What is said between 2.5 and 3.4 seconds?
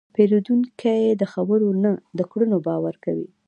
باور کوي.